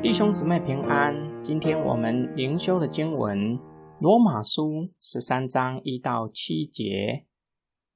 [0.00, 3.38] 弟兄姊妹平安，今天我们灵修的经文
[4.00, 7.26] 《罗马书》十三章一到七节，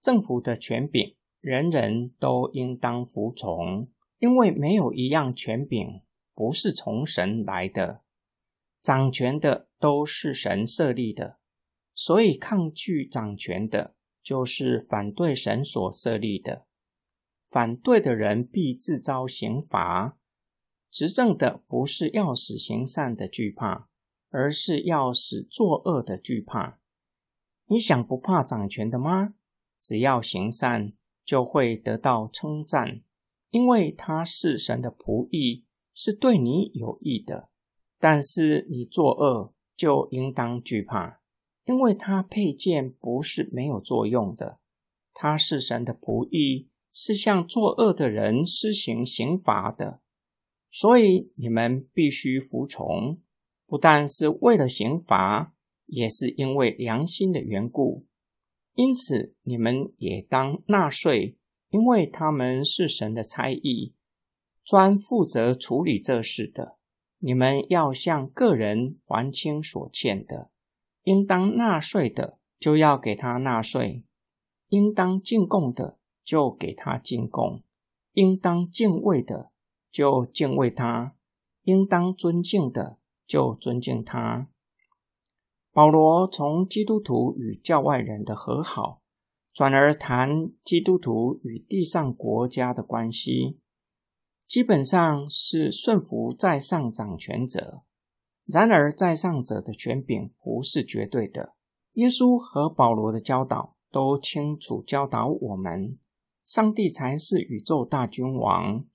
[0.00, 3.88] 政府的权柄，人人都应当服从，
[4.20, 6.00] 因为没有一样权柄
[6.34, 8.00] 不是从神来的。
[8.80, 11.38] 掌权的都是神设立的，
[12.00, 16.64] 所以抗拒掌权的，就是反对神所设立的。
[17.50, 20.16] 反对的人必自遭刑罚。
[20.92, 23.88] 执政的不是要使行善的惧怕，
[24.30, 26.78] 而是要使作恶的惧怕。
[27.66, 29.34] 你想不怕掌权的吗？
[29.82, 30.92] 只要行善，
[31.24, 33.02] 就会得到称赞，
[33.50, 37.48] 因为他是神的仆役，是对你有益的。
[37.98, 41.20] 但是你作恶，就应当惧怕，
[41.68, 44.58] 因为他佩剑不是没有作用的。
[45.12, 50.00] 他是神的仆役，是向作恶的人施行刑罚的。
[50.70, 53.20] 所以你们必须服从，
[53.66, 58.06] 不但是为了刑罚，也是因为良心的缘故。
[58.72, 61.36] 因此，你们也当纳税，
[61.68, 63.92] 因为他们是神的差役，
[64.64, 66.78] 专负责处理这事的。
[67.18, 70.50] 你们要向个人还清所欠的，
[71.08, 74.04] 应当纳税的就要给他纳税，
[74.68, 77.62] 应当进贡的就给他进贡，
[78.12, 79.50] 应当敬畏的。
[79.90, 81.14] 就敬畏他，
[81.62, 84.48] 应当尊敬的就尊敬他。
[85.72, 89.00] 保罗从基督徒与教外人的和好，
[89.54, 93.58] 转而谈基督徒与地上国家的关系，
[94.46, 97.82] 基本上是顺服在上掌权者。
[98.50, 101.54] 然而，在上者的权柄不是绝对的。
[101.92, 105.98] 耶稣和保罗的教导都清楚教导我们：
[106.46, 108.86] 上帝才是宇宙大君王。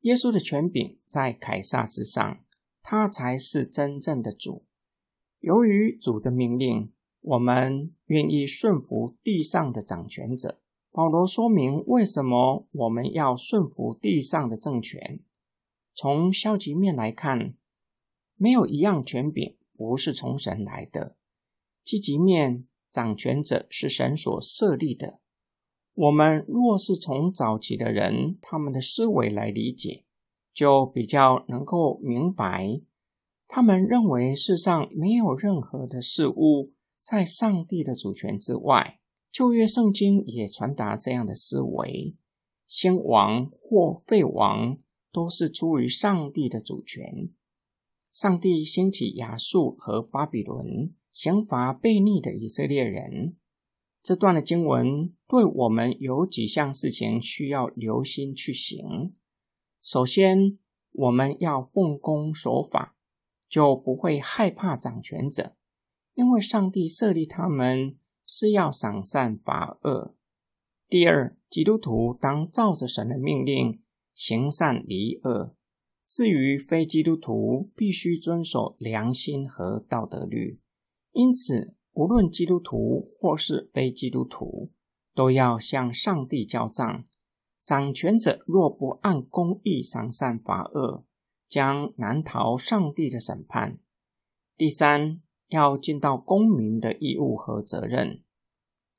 [0.00, 2.38] 耶稣的权柄在凯撒之上，
[2.82, 4.66] 他才是真正的主。
[5.40, 6.92] 由于主的命令，
[7.22, 10.60] 我们愿意顺服地上的掌权者。
[10.90, 15.20] 保罗说明为什么我们要顺服地上的政权。
[15.94, 17.54] 从消极面来看，
[18.38, 21.16] 没有一样权柄不是从神来的；
[21.84, 25.20] 积极面，掌权者是神所设立的。
[25.94, 30.04] 我们若是从早期的人他们的思维来理解，
[30.54, 32.80] 就比较能够明白，
[33.48, 36.72] 他们认为世上没有任何的事物
[37.02, 39.00] 在上帝的主权之外。
[39.32, 42.16] 旧约圣经也传达这样的思维：
[42.66, 44.78] 先王或废王
[45.12, 47.30] 都是出于上帝的主权。
[48.10, 53.36] 上帝兴起亚述和巴比伦，刑罚悖逆的以色列人。
[54.02, 59.14] 这段的经文对我们有几项事情需要留心去行。
[59.82, 60.58] 首先，
[60.92, 62.96] 我们要奉公守法，
[63.48, 65.54] 就不会害怕掌权者，
[66.14, 70.14] 因为上帝设立他们是要赏善罚恶。
[70.88, 73.82] 第二，基督徒当照着神的命令
[74.14, 75.54] 行善离恶。
[76.08, 80.58] 至于非基督徒，必须遵守良心和道德律。
[81.12, 81.74] 因此。
[81.94, 84.70] 无论基督徒或是非基督徒，
[85.16, 87.04] 都要向上帝交账。
[87.64, 91.04] 掌权者若不按公义赏善罚恶，
[91.48, 93.80] 将难逃上帝的审判。
[94.56, 98.22] 第三，要尽到公民的义务和责任。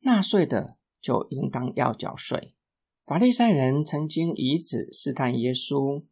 [0.00, 2.56] 纳税的就应当要缴税。
[3.04, 6.02] 法利赛人曾经以此试探耶稣，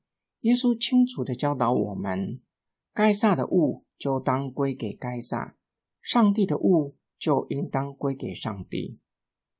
[0.48, 2.40] 耶稣清楚的教导我们：
[2.94, 5.54] 该撒的物就当归给该撒。
[6.00, 8.98] 上帝的物就应当归给上帝。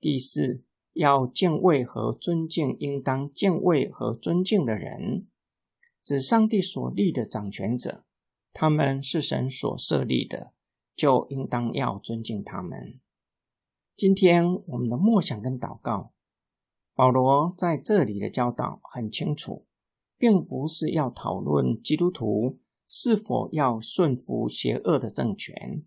[0.01, 5.27] 第四，要敬畏和尊敬应当敬畏和尊敬的人，
[6.03, 8.07] 指上帝所立的掌权者，
[8.55, 10.55] 他们是神所设立的，
[10.97, 12.99] 就应当要尊敬他们。
[13.95, 16.15] 今天我们的默想跟祷告，
[16.95, 19.67] 保罗在这里的教导很清楚，
[20.19, 25.85] 并不是要讨论基督徒是否要顺服邪恶的政权。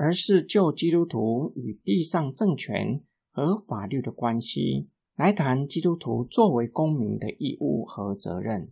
[0.00, 8.70] 而是就基督徒与地上政权和法律的关系来谈基督徒作为公民的义务和责任。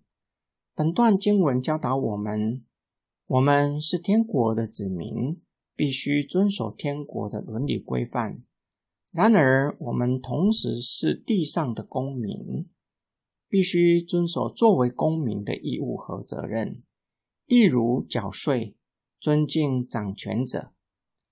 [0.76, 2.64] 本段经文教导我们：
[3.26, 5.40] 我们是天国的子民，
[5.74, 8.44] 必须遵守天国的伦理规范；
[9.10, 12.68] 然而，我们同时是地上的公民，
[13.48, 16.82] 必须遵守作为公民的义务和责任，
[17.46, 18.76] 例如缴税、
[19.20, 20.72] 尊敬掌权者。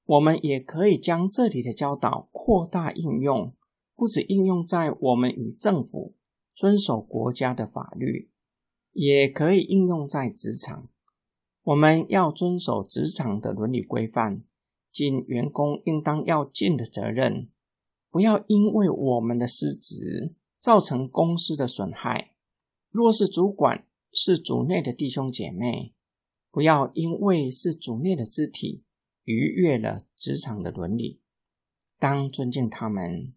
[0.06, 3.55] 我们也可以将这里的教导扩大应用，
[3.96, 6.14] 不止应用在我们与政府
[6.55, 8.31] 遵守国家的法律，
[8.93, 10.88] 也可以应用在职场。
[11.62, 14.44] 我们要遵守职场的伦理规范，
[14.93, 17.49] 尽员工应当要尽的责任，
[18.11, 20.34] 不要因为我们的失职
[20.64, 22.32] 造成公司的损害。
[22.88, 25.93] 若是主管是组内的弟兄姐妹，
[26.50, 28.82] 不要因为是组内的肢体。
[29.25, 31.20] 逾越了职场的伦理，
[31.99, 33.34] 当尊敬他们。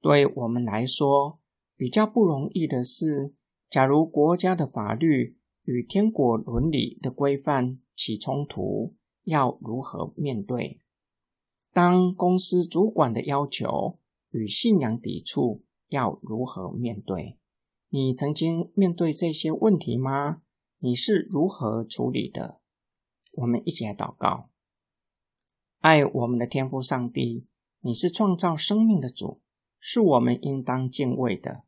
[0.00, 1.38] 对我们来说，
[1.76, 3.34] 比较不容易的是，
[3.70, 8.94] 假如国家的法律与天国伦理的规范起冲突，
[9.24, 10.80] 要如何面对？
[11.72, 13.98] 当公司主管的要求
[14.30, 17.36] 与信仰抵触，要如何面对？
[17.90, 20.40] 你曾经面对这些问题吗？
[20.78, 22.60] 你是如何处理的？
[23.34, 24.48] 我们一起来祷告。
[25.80, 27.46] 爱我们的天父上帝，
[27.80, 29.40] 你是创造生命的主，
[29.78, 31.64] 是我们应当敬畏的。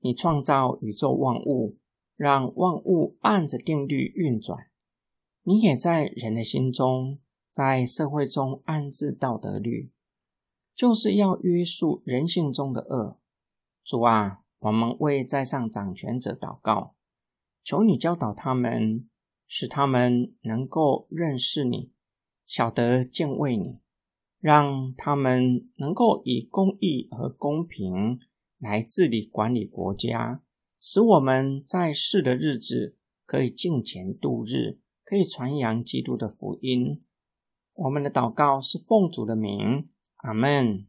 [0.00, 1.78] 你创造宇宙万物，
[2.16, 4.70] 让万物按着定律运转。
[5.44, 7.18] 你也在人的心中，
[7.50, 9.90] 在社会中安置道德律，
[10.74, 13.18] 就是要约束人性中的恶。
[13.84, 16.94] 主啊，我们为在上掌权者祷告，
[17.64, 19.08] 求你教导他们，
[19.46, 21.92] 使他们能够认识你。
[22.46, 23.80] 晓得敬畏你，
[24.38, 28.18] 让他们能够以公义和公平
[28.58, 30.42] 来治理管理国家，
[30.78, 37.02] 使我们在世的日子可以敬虔度日，可以传扬基督的福音。
[37.74, 40.86] 我们的祷告是奉主的名，阿门。